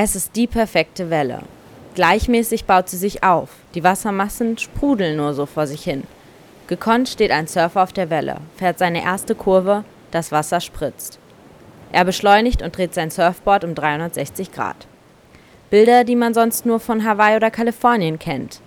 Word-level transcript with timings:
Es 0.00 0.14
ist 0.14 0.36
die 0.36 0.46
perfekte 0.46 1.10
Welle. 1.10 1.40
Gleichmäßig 1.96 2.66
baut 2.66 2.88
sie 2.88 2.96
sich 2.96 3.24
auf. 3.24 3.48
Die 3.74 3.82
Wassermassen 3.82 4.56
sprudeln 4.56 5.16
nur 5.16 5.34
so 5.34 5.44
vor 5.44 5.66
sich 5.66 5.82
hin. 5.82 6.04
Gekonnt 6.68 7.08
steht 7.08 7.32
ein 7.32 7.48
Surfer 7.48 7.82
auf 7.82 7.92
der 7.92 8.08
Welle, 8.08 8.36
fährt 8.56 8.78
seine 8.78 9.02
erste 9.02 9.34
Kurve, 9.34 9.82
das 10.12 10.30
Wasser 10.30 10.60
spritzt. 10.60 11.18
Er 11.90 12.04
beschleunigt 12.04 12.62
und 12.62 12.76
dreht 12.76 12.94
sein 12.94 13.10
Surfboard 13.10 13.64
um 13.64 13.74
360 13.74 14.52
Grad. 14.52 14.86
Bilder, 15.68 16.04
die 16.04 16.14
man 16.14 16.32
sonst 16.32 16.64
nur 16.64 16.78
von 16.78 17.04
Hawaii 17.04 17.34
oder 17.34 17.50
Kalifornien 17.50 18.20
kennt. 18.20 18.60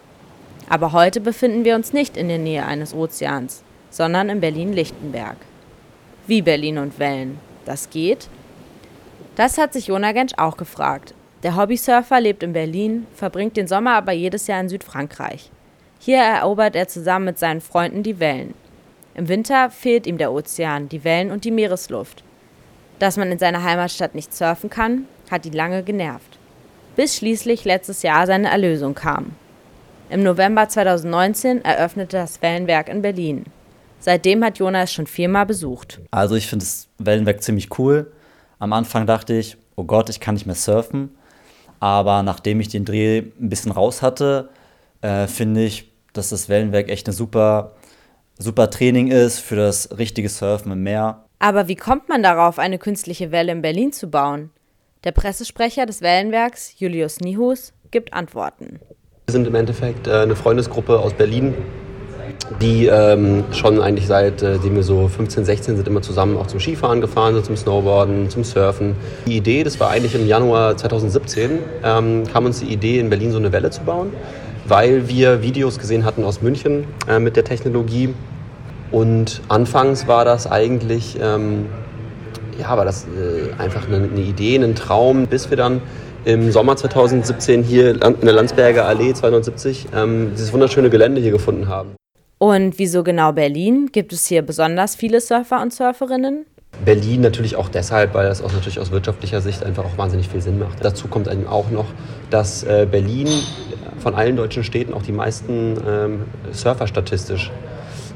Aber 0.67 0.91
heute 0.91 1.21
befinden 1.21 1.63
wir 1.63 1.75
uns 1.75 1.93
nicht 1.93 2.17
in 2.17 2.27
der 2.27 2.39
Nähe 2.39 2.65
eines 2.65 2.93
Ozeans, 2.93 3.63
sondern 3.89 4.27
in 4.27 4.41
Berlin-Lichtenberg. 4.41 5.37
Wie 6.27 6.41
Berlin 6.41 6.77
und 6.77 6.99
Wellen? 6.99 7.39
Das 7.63 7.89
geht? 7.89 8.27
Das 9.37 9.57
hat 9.57 9.71
sich 9.71 9.87
Jona 9.87 10.11
Gensch 10.11 10.33
auch 10.35 10.57
gefragt. 10.57 11.13
Der 11.43 11.55
Hobbysurfer 11.55 12.21
lebt 12.21 12.43
in 12.43 12.53
Berlin, 12.53 13.07
verbringt 13.15 13.57
den 13.57 13.67
Sommer 13.67 13.95
aber 13.95 14.11
jedes 14.11 14.45
Jahr 14.47 14.61
in 14.61 14.69
Südfrankreich. 14.69 15.49
Hier 15.99 16.17
erobert 16.17 16.75
er 16.75 16.87
zusammen 16.87 17.25
mit 17.25 17.39
seinen 17.39 17.61
Freunden 17.61 18.03
die 18.03 18.19
Wellen. 18.19 18.53
Im 19.15 19.27
Winter 19.27 19.69
fehlt 19.69 20.07
ihm 20.07 20.17
der 20.17 20.31
Ozean, 20.31 20.87
die 20.87 21.03
Wellen 21.03 21.31
und 21.31 21.43
die 21.43 21.51
Meeresluft. 21.51 22.23
Dass 22.99 23.17
man 23.17 23.31
in 23.31 23.39
seiner 23.39 23.63
Heimatstadt 23.63 24.13
nicht 24.13 24.33
surfen 24.33 24.69
kann, 24.69 25.05
hat 25.29 25.45
ihn 25.45 25.53
lange 25.53 25.83
genervt. 25.83 26.37
Bis 26.95 27.17
schließlich 27.17 27.65
letztes 27.65 28.03
Jahr 28.03 28.27
seine 28.27 28.49
Erlösung 28.49 28.93
kam. 28.93 29.31
Im 30.09 30.23
November 30.23 30.69
2019 30.69 31.63
eröffnete 31.65 32.17
das 32.17 32.41
Wellenwerk 32.41 32.89
in 32.89 33.01
Berlin. 33.01 33.45
Seitdem 33.99 34.43
hat 34.43 34.59
Jonas 34.59 34.91
schon 34.93 35.07
viermal 35.07 35.45
besucht. 35.45 36.01
Also 36.11 36.35
ich 36.35 36.47
finde 36.47 36.65
das 36.65 36.87
Wellenwerk 36.99 37.41
ziemlich 37.41 37.79
cool. 37.79 38.11
Am 38.59 38.73
Anfang 38.73 39.07
dachte 39.07 39.33
ich, 39.33 39.57
oh 39.75 39.83
Gott, 39.83 40.09
ich 40.09 40.19
kann 40.19 40.35
nicht 40.35 40.45
mehr 40.45 40.55
surfen. 40.55 41.11
Aber 41.81 42.21
nachdem 42.21 42.61
ich 42.61 42.69
den 42.69 42.85
Dreh 42.85 43.17
ein 43.17 43.49
bisschen 43.49 43.71
raus 43.71 44.01
hatte, 44.01 44.49
äh, 45.01 45.25
finde 45.27 45.63
ich, 45.63 45.91
dass 46.13 46.29
das 46.29 46.47
Wellenwerk 46.47 46.89
echt 46.89 47.07
eine 47.07 47.13
super, 47.13 47.73
super 48.37 48.69
Training 48.69 49.07
ist 49.07 49.39
für 49.39 49.55
das 49.55 49.97
richtige 49.97 50.29
Surfen 50.29 50.71
im 50.71 50.83
Meer. 50.83 51.25
Aber 51.39 51.67
wie 51.67 51.75
kommt 51.75 52.07
man 52.07 52.21
darauf, 52.21 52.59
eine 52.59 52.77
künstliche 52.77 53.31
Welle 53.31 53.51
in 53.51 53.63
Berlin 53.63 53.91
zu 53.91 54.11
bauen? 54.11 54.51
Der 55.03 55.11
Pressesprecher 55.11 55.87
des 55.87 56.03
Wellenwerks, 56.03 56.75
Julius 56.77 57.19
Nihus, 57.19 57.73
gibt 57.89 58.13
Antworten. 58.13 58.79
Wir 59.25 59.31
sind 59.31 59.47
im 59.47 59.55
Endeffekt 59.55 60.05
äh, 60.05 60.17
eine 60.17 60.35
Freundesgruppe 60.35 60.99
aus 60.99 61.13
Berlin, 61.13 61.55
die 62.59 62.87
ähm, 62.87 63.43
schon 63.51 63.81
eigentlich 63.81 64.07
seitdem 64.07 64.73
äh, 64.73 64.75
wir 64.75 64.83
so 64.83 65.07
15, 65.07 65.45
16 65.45 65.75
sind, 65.77 65.87
immer 65.87 66.01
zusammen 66.01 66.37
auch 66.37 66.47
zum 66.47 66.59
Skifahren 66.59 67.01
gefahren 67.01 67.35
sind, 67.35 67.45
zum 67.45 67.55
Snowboarden, 67.55 68.29
zum 68.29 68.43
Surfen. 68.43 68.95
Die 69.25 69.37
Idee, 69.37 69.63
das 69.63 69.79
war 69.79 69.89
eigentlich 69.89 70.15
im 70.15 70.27
Januar 70.27 70.75
2017, 70.77 71.59
ähm, 71.83 72.23
kam 72.31 72.45
uns 72.45 72.59
die 72.59 72.67
Idee, 72.67 72.99
in 72.99 73.09
Berlin 73.09 73.31
so 73.31 73.37
eine 73.37 73.51
Welle 73.51 73.69
zu 73.69 73.81
bauen, 73.81 74.11
weil 74.67 75.07
wir 75.07 75.41
Videos 75.41 75.79
gesehen 75.79 76.05
hatten 76.05 76.23
aus 76.23 76.41
München 76.41 76.85
äh, 77.07 77.19
mit 77.19 77.35
der 77.35 77.43
Technologie. 77.43 78.13
Und 78.91 79.41
anfangs 79.47 80.07
war 80.07 80.25
das 80.25 80.51
eigentlich, 80.51 81.17
ähm, 81.21 81.67
ja, 82.59 82.75
war 82.75 82.85
das 82.85 83.05
äh, 83.05 83.53
einfach 83.61 83.87
eine, 83.87 83.97
eine 83.97 84.21
Idee, 84.21 84.57
ein 84.57 84.75
Traum, 84.75 85.27
bis 85.27 85.49
wir 85.49 85.57
dann 85.57 85.81
im 86.25 86.51
Sommer 86.51 86.75
2017 86.75 87.63
hier 87.63 87.91
in 87.91 88.15
der 88.21 88.33
Landsberger 88.33 88.85
Allee 88.85 89.13
270 89.13 89.87
ähm, 89.95 90.31
dieses 90.33 90.53
wunderschöne 90.53 90.89
Gelände 90.89 91.21
hier 91.21 91.31
gefunden 91.31 91.67
haben. 91.67 91.95
Und 92.41 92.79
wieso 92.79 93.03
genau 93.03 93.33
Berlin? 93.33 93.89
Gibt 93.91 94.13
es 94.13 94.25
hier 94.25 94.41
besonders 94.41 94.95
viele 94.95 95.21
Surfer 95.21 95.61
und 95.61 95.71
Surferinnen? 95.71 96.47
Berlin 96.83 97.21
natürlich 97.21 97.55
auch 97.55 97.69
deshalb, 97.69 98.15
weil 98.15 98.27
das 98.27 98.41
auch 98.41 98.51
natürlich 98.51 98.79
aus 98.79 98.89
wirtschaftlicher 98.89 99.41
Sicht 99.41 99.63
einfach 99.63 99.85
auch 99.85 99.95
wahnsinnig 99.95 100.27
viel 100.27 100.41
Sinn 100.41 100.57
macht. 100.57 100.83
Dazu 100.83 101.07
kommt 101.07 101.27
eben 101.27 101.45
auch 101.45 101.69
noch, 101.69 101.85
dass 102.31 102.63
äh, 102.63 102.87
Berlin 102.89 103.27
von 103.99 104.15
allen 104.15 104.37
deutschen 104.37 104.63
Städten 104.63 104.95
auch 104.95 105.03
die 105.03 105.11
meisten 105.11 105.77
ähm, 105.87 106.23
Surfer 106.51 106.87
statistisch 106.87 107.51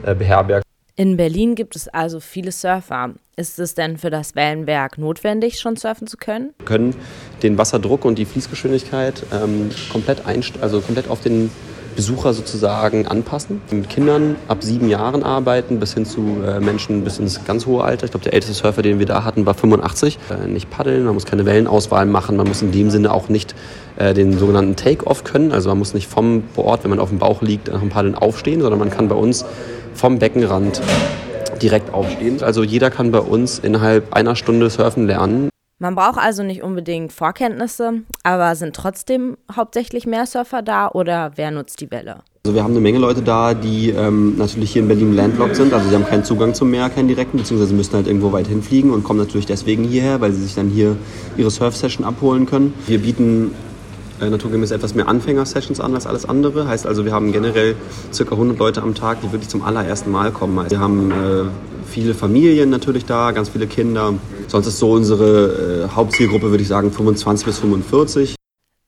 äh, 0.04 0.16
beherbergt. 0.16 0.66
In 0.96 1.18
Berlin 1.18 1.54
gibt 1.54 1.76
es 1.76 1.88
also 1.88 2.20
viele 2.20 2.52
Surfer. 2.52 3.14
Ist 3.36 3.60
es 3.60 3.76
denn 3.76 4.00
für 4.00 4.10
das 4.10 4.34
Wellenwerk 4.34 4.98
notwendig, 4.98 5.60
schon 5.60 5.76
surfen 5.76 6.08
zu 6.08 6.18
können? 6.18 6.56
Wir 6.58 6.66
können 6.66 6.96
den 7.44 7.60
Wasserdruck 7.60 8.06
und 8.06 8.18
die 8.18 8.26
Fließgeschwindigkeit 8.26 9.24
ähm, 9.32 9.70
komplett, 9.92 10.24
also 10.62 10.82
komplett 10.82 11.12
auf 11.12 11.22
den 11.22 11.52
Besucher 11.96 12.34
sozusagen 12.34 13.08
anpassen. 13.08 13.62
Mit 13.72 13.90
Kindern 13.90 14.36
ab 14.48 14.64
sieben 14.64 14.90
Jahren 14.90 15.24
arbeiten, 15.24 15.80
bis 15.80 15.94
hin 15.94 16.06
zu 16.06 16.38
äh, 16.46 16.60
Menschen 16.60 17.04
bis 17.04 17.20
ins 17.20 17.44
ganz 17.46 17.66
hohe 17.66 17.84
Alter. 17.84 18.06
Ich 18.06 18.12
glaube, 18.12 18.24
der 18.24 18.34
älteste 18.34 18.54
Surfer, 18.54 18.82
den 18.82 19.00
wir 19.00 19.06
da 19.06 19.24
hatten, 19.24 19.46
war 19.46 19.54
85. 19.54 20.20
Äh, 20.30 20.48
nicht 20.48 20.70
paddeln, 20.70 21.06
man 21.06 21.14
muss 21.14 21.26
keine 21.26 21.46
Wellenauswahl 21.46 22.06
machen, 22.06 22.36
man 22.36 22.48
muss 22.48 22.62
in 22.62 22.72
dem 22.72 22.90
Sinne 22.90 23.14
auch 23.14 23.30
nicht 23.30 23.56
äh, 23.98 24.14
den 24.14 24.38
sogenannten 24.38 24.76
Take-Off 24.76 25.24
können. 25.24 25.52
Also 25.52 25.70
man 25.70 25.80
muss 25.80 25.94
nicht 25.94 26.08
vom 26.08 26.42
Board, 26.56 26.84
wenn 26.84 26.90
man 26.90 27.00
auf 27.00 27.10
dem 27.10 27.20
Bauch 27.20 27.42
liegt, 27.42 27.72
nach 27.72 27.80
dem 27.80 27.90
Paddeln 27.90 28.16
aufstehen, 28.16 28.62
sondern 28.62 28.80
man 28.80 28.90
kann 28.90 29.08
bei 29.08 29.16
uns 29.16 29.46
vom 29.94 30.20
Beckenrand 30.20 30.82
direkt 31.62 31.94
aufstehen. 31.94 32.44
Also 32.44 32.64
jeder 32.64 32.92
kann 32.92 33.12
bei 33.12 33.20
uns 33.20 33.60
innerhalb 33.60 34.14
einer 34.14 34.36
Stunde 34.36 34.70
surfen 34.70 35.08
lernen. 35.08 35.50
Man 35.78 35.94
braucht 35.94 36.18
also 36.18 36.42
nicht 36.42 36.64
unbedingt 36.64 37.12
Vorkenntnisse, 37.12 38.04
aber 38.24 38.56
sind 38.56 38.74
trotzdem 38.74 39.36
hauptsächlich 39.54 40.06
mehr 40.06 40.26
Surfer 40.26 40.62
da 40.62 40.88
oder 40.88 41.34
wer 41.36 41.52
nutzt 41.52 41.82
die 41.82 41.92
Welle? 41.92 42.20
Also 42.46 42.56
wir 42.56 42.64
haben 42.64 42.72
eine 42.72 42.80
Menge 42.80 42.98
Leute 43.00 43.22
da, 43.22 43.54
die 43.54 43.90
ähm, 43.90 44.38
natürlich 44.38 44.72
hier 44.72 44.84
in 44.84 44.88
Berlin 44.88 45.14
landlocked 45.14 45.58
sind, 45.58 45.74
also 45.74 45.90
sie 45.90 45.96
haben 45.96 46.06
keinen 46.06 46.24
Zugang 46.24 46.54
zum 46.54 46.72
Meer, 46.72 46.90
keinen 46.90 47.10
direkten, 47.10 47.40
beziehungsweise 47.40 47.74
müssen 47.74 47.94
halt 47.94 48.08
irgendwo 48.08 48.32
weit 48.32 48.48
hinfliegen 48.48 48.92
und 48.92 49.04
kommen 49.04 49.20
natürlich 49.20 49.48
deswegen 49.48 49.84
hierher, 49.84 50.22
weil 50.22 50.32
sie 50.32 50.44
sich 50.44 50.56
dann 50.56 50.70
hier 50.70 50.96
ihre 51.36 51.52
Surf-Session 51.52 52.06
abholen 52.06 52.46
können. 52.46 52.74
Wir 52.88 53.00
bieten 53.00 53.52
äh, 54.22 54.30
naturgemäß 54.30 54.72
etwas 54.72 54.96
mehr 54.96 55.08
Anfänger-Sessions 55.08 55.80
an 55.80 55.94
als 55.94 56.08
alles 56.08 56.26
andere. 56.26 56.68
Heißt 56.68 56.88
also, 56.88 57.06
wir 57.06 57.12
haben 57.12 57.32
generell 57.32 57.76
ca. 58.16 58.24
100 58.24 58.58
Leute 58.58 58.82
am 58.82 58.96
Tag, 58.96 59.22
die 59.22 59.32
wirklich 59.32 59.50
zum 59.50 59.64
allerersten 59.64 60.12
Mal 60.12 60.32
kommen. 60.32 60.58
Also 60.58 60.72
wir 60.72 60.80
haben 60.80 61.12
äh, 61.12 61.16
viele 61.86 62.14
Familien 62.14 62.70
natürlich 62.70 63.06
da, 63.06 63.32
ganz 63.32 63.50
viele 63.50 63.68
Kinder. 63.68 64.14
Sonst 64.48 64.68
ist 64.68 64.80
so 64.80 64.92
unsere 64.92 65.88
äh, 65.92 65.96
Hauptzielgruppe, 65.96 66.50
würde 66.50 66.62
ich 66.62 66.68
sagen, 66.68 66.92
25 66.92 67.46
bis 67.46 67.60
45. 67.60 68.36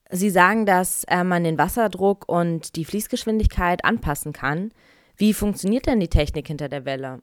Sie 0.09 0.29
sagen, 0.29 0.65
dass 0.65 1.03
äh, 1.09 1.23
man 1.23 1.43
den 1.43 1.57
Wasserdruck 1.57 2.23
und 2.27 2.75
die 2.75 2.85
Fließgeschwindigkeit 2.85 3.83
anpassen 3.83 4.31
kann. 4.31 4.71
Wie 5.17 5.33
funktioniert 5.33 5.87
denn 5.87 5.99
die 5.99 6.07
Technik 6.07 6.47
hinter 6.47 6.69
der 6.69 6.85
Welle? 6.85 7.19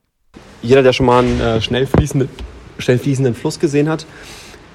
Jeder, 0.62 0.82
der 0.82 0.92
schon 0.92 1.06
mal 1.06 1.24
einen 1.24 1.40
äh, 1.40 1.60
schnell, 1.60 1.86
fließende, 1.86 2.28
schnell 2.78 2.98
fließenden 2.98 3.34
Fluss 3.34 3.58
gesehen 3.60 3.88
hat, 3.88 4.04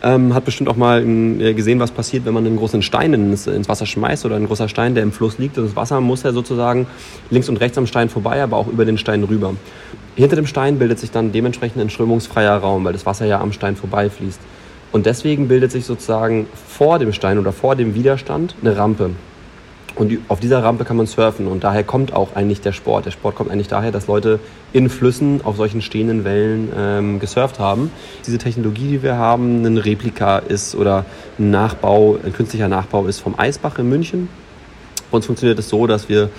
ähm, 0.02 0.34
hat 0.34 0.46
bestimmt 0.46 0.70
auch 0.70 0.76
mal 0.76 1.04
äh, 1.04 1.54
gesehen, 1.54 1.80
was 1.80 1.92
passiert, 1.92 2.26
wenn 2.26 2.34
man 2.34 2.46
einen 2.46 2.58
großen 2.58 2.82
Stein 2.82 3.14
ins, 3.14 3.48
ins, 3.48 3.68
Wasser 3.68 3.86
schmeißt 3.86 4.26
oder 4.26 4.36
ein 4.36 4.48
großer 4.48 4.70
Stein, 4.70 4.96
der 4.96 5.04
im 5.04 5.12
Fluss 5.12 5.38
liegt. 5.38 5.58
Und 5.58 5.66
das 5.66 5.76
Wasser 5.76 6.00
muss 6.02 6.24
ja 6.24 6.32
sozusagen 6.32 6.88
links 7.30 7.50
und 7.50 7.58
rechts 7.58 7.78
am 7.78 7.88
Stein 7.88 8.10
vorbei, 8.10 8.42
aber 8.42 8.58
auch 8.58 8.68
über 8.68 8.86
den 8.86 8.98
Stein 8.98 9.24
rüber. 9.24 9.56
Hinter 10.16 10.36
dem 10.36 10.48
Stein 10.48 10.80
bildet 10.80 11.00
sich 11.00 11.12
dann 11.12 11.32
dementsprechend 11.32 11.82
ein 11.82 11.90
strömungsfreier 11.90 12.58
Raum, 12.58 12.86
weil 12.86 12.94
das 12.94 13.06
Wasser 13.06 13.26
ja 13.26 13.42
am 13.42 13.52
Stein 13.52 13.76
vorbeifließt. 13.76 14.40
Und 14.92 15.06
deswegen 15.06 15.48
bildet 15.48 15.72
sich 15.72 15.86
sozusagen 15.86 16.48
vor 16.68 16.98
dem 16.98 17.14
Stein 17.14 17.38
oder 17.38 17.52
vor 17.52 17.76
dem 17.76 17.94
Widerstand 17.94 18.56
eine 18.62 18.76
Rampe. 18.76 19.12
Und 20.00 20.18
auf 20.30 20.40
dieser 20.40 20.64
Rampe 20.64 20.86
kann 20.86 20.96
man 20.96 21.08
surfen 21.08 21.46
und 21.46 21.66
daher 21.66 21.84
kommt 21.84 22.14
auch 22.14 22.34
eigentlich 22.34 22.62
der 22.62 22.72
Sport. 22.72 23.06
Der 23.06 23.12
Sport 23.12 23.36
kommt 23.36 23.52
eigentlich 23.52 23.68
daher, 23.68 23.92
dass 23.92 24.08
Leute 24.08 24.40
in 24.72 24.90
Flüssen 24.90 25.42
auf 25.44 25.58
solchen 25.58 25.82
stehenden 25.82 26.24
Wellen 26.24 26.72
ähm, 26.74 27.20
gesurft 27.20 27.60
haben. 27.60 27.92
Diese 28.26 28.38
Technologie, 28.38 28.88
die 28.88 29.04
wir 29.04 29.18
haben, 29.18 29.66
ein 29.66 29.78
Replika 29.78 30.38
ist 30.38 30.74
oder 30.74 31.04
ein 31.38 31.52
Nachbau, 31.52 32.18
ein 32.24 32.32
künstlicher 32.32 32.70
Nachbau 32.70 33.08
ist 33.08 33.20
vom 33.20 33.38
Eisbach 33.38 33.78
in 33.78 33.90
München. 33.90 34.30
Bei 35.12 35.18
uns 35.18 35.26
funktioniert 35.26 35.60
es 35.60 35.68
so, 35.68 35.86
dass 35.86 36.08
wir 36.08 36.30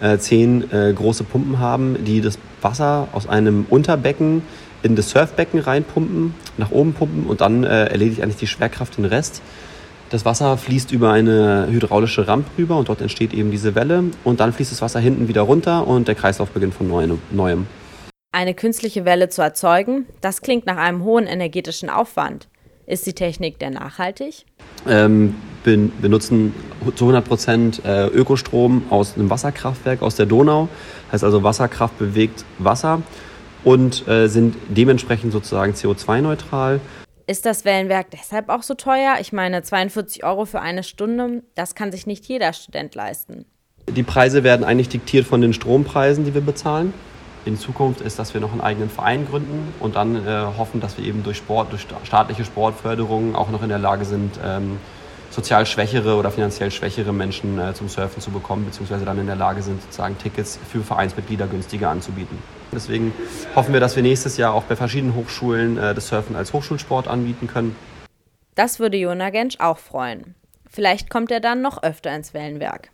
äh, 0.00 0.16
zehn 0.16 0.72
äh, 0.72 0.94
große 0.94 1.24
Pumpen 1.24 1.58
haben, 1.58 2.02
die 2.02 2.22
das 2.22 2.38
Wasser 2.62 3.08
aus 3.12 3.28
einem 3.28 3.66
Unterbecken 3.68 4.40
in 4.82 4.96
das 4.96 5.10
Surfbecken 5.10 5.60
reinpumpen, 5.60 6.32
nach 6.56 6.70
oben 6.70 6.94
pumpen 6.94 7.26
und 7.26 7.42
dann 7.42 7.64
äh, 7.64 7.84
erledigt 7.84 8.22
eigentlich 8.22 8.36
die 8.36 8.46
Schwerkraft 8.46 8.96
den 8.96 9.04
Rest. 9.04 9.42
Das 10.10 10.24
Wasser 10.24 10.56
fließt 10.56 10.90
über 10.90 11.12
eine 11.12 11.68
hydraulische 11.70 12.26
Rampe 12.26 12.50
rüber 12.58 12.76
und 12.76 12.88
dort 12.88 13.00
entsteht 13.00 13.32
eben 13.32 13.52
diese 13.52 13.76
Welle 13.76 14.02
und 14.24 14.40
dann 14.40 14.52
fließt 14.52 14.72
das 14.72 14.82
Wasser 14.82 14.98
hinten 14.98 15.28
wieder 15.28 15.42
runter 15.42 15.86
und 15.86 16.08
der 16.08 16.16
Kreislauf 16.16 16.50
beginnt 16.50 16.74
von 16.74 16.88
neuem. 17.30 17.66
Eine 18.32 18.54
künstliche 18.54 19.04
Welle 19.04 19.28
zu 19.28 19.40
erzeugen, 19.40 20.06
das 20.20 20.42
klingt 20.42 20.66
nach 20.66 20.78
einem 20.78 21.04
hohen 21.04 21.28
energetischen 21.28 21.88
Aufwand. 21.90 22.48
Ist 22.86 23.06
die 23.06 23.12
Technik 23.12 23.60
denn 23.60 23.74
nachhaltig? 23.74 24.46
Ähm, 24.88 25.36
wir 25.62 25.76
benutzen 26.02 26.54
zu 26.96 27.04
100 27.04 27.24
Prozent 27.24 27.84
äh, 27.84 28.08
Ökostrom 28.08 28.82
aus 28.90 29.14
einem 29.14 29.30
Wasserkraftwerk 29.30 30.02
aus 30.02 30.16
der 30.16 30.26
Donau. 30.26 30.68
Heißt 31.12 31.22
also, 31.22 31.44
Wasserkraft 31.44 31.96
bewegt 32.00 32.44
Wasser 32.58 33.00
und 33.62 34.08
äh, 34.08 34.26
sind 34.26 34.56
dementsprechend 34.68 35.32
sozusagen 35.32 35.74
CO2-neutral. 35.74 36.80
Ist 37.30 37.46
das 37.46 37.64
Wellenwerk 37.64 38.10
deshalb 38.10 38.48
auch 38.48 38.64
so 38.64 38.74
teuer? 38.74 39.18
Ich 39.20 39.32
meine, 39.32 39.62
42 39.62 40.24
Euro 40.24 40.46
für 40.46 40.60
eine 40.60 40.82
Stunde, 40.82 41.44
das 41.54 41.76
kann 41.76 41.92
sich 41.92 42.04
nicht 42.04 42.26
jeder 42.26 42.52
Student 42.52 42.96
leisten. 42.96 43.44
Die 43.88 44.02
Preise 44.02 44.42
werden 44.42 44.64
eigentlich 44.64 44.88
diktiert 44.88 45.28
von 45.28 45.40
den 45.40 45.52
Strompreisen, 45.52 46.24
die 46.24 46.34
wir 46.34 46.40
bezahlen. 46.40 46.92
In 47.44 47.56
Zukunft 47.56 48.00
ist, 48.00 48.18
dass 48.18 48.34
wir 48.34 48.40
noch 48.40 48.50
einen 48.50 48.60
eigenen 48.60 48.90
Verein 48.90 49.28
gründen 49.28 49.72
und 49.78 49.94
dann 49.94 50.16
äh, 50.26 50.44
hoffen, 50.58 50.80
dass 50.80 50.98
wir 50.98 51.04
eben 51.04 51.22
durch 51.22 51.36
Sport, 51.36 51.70
durch 51.70 51.86
staatliche 52.02 52.44
Sportförderung 52.44 53.36
auch 53.36 53.50
noch 53.50 53.62
in 53.62 53.68
der 53.68 53.78
Lage 53.78 54.04
sind, 54.04 54.32
ähm, 54.44 54.78
sozial 55.30 55.64
schwächere 55.66 56.16
oder 56.16 56.30
finanziell 56.30 56.70
schwächere 56.70 57.12
Menschen 57.12 57.58
äh, 57.58 57.72
zum 57.74 57.88
Surfen 57.88 58.20
zu 58.20 58.30
bekommen, 58.30 58.64
beziehungsweise 58.66 59.04
dann 59.04 59.18
in 59.18 59.26
der 59.26 59.36
Lage 59.36 59.62
sind, 59.62 59.80
sozusagen 59.82 60.18
Tickets 60.18 60.58
für 60.68 60.82
Vereinsmitglieder 60.82 61.46
günstiger 61.46 61.90
anzubieten. 61.90 62.38
Deswegen 62.72 63.12
hoffen 63.56 63.72
wir, 63.72 63.80
dass 63.80 63.96
wir 63.96 64.02
nächstes 64.02 64.36
Jahr 64.36 64.54
auch 64.54 64.64
bei 64.64 64.76
verschiedenen 64.76 65.14
Hochschulen 65.14 65.78
äh, 65.78 65.94
das 65.94 66.08
Surfen 66.08 66.36
als 66.36 66.52
Hochschulsport 66.52 67.08
anbieten 67.08 67.46
können. 67.46 67.74
Das 68.54 68.78
würde 68.78 68.96
Jona 68.96 69.30
Gensch 69.30 69.58
auch 69.58 69.78
freuen. 69.78 70.34
Vielleicht 70.68 71.10
kommt 71.10 71.30
er 71.30 71.40
dann 71.40 71.62
noch 71.62 71.82
öfter 71.82 72.14
ins 72.14 72.34
Wellenwerk. 72.34 72.90